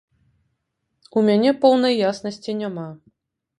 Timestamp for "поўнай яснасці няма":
1.67-2.89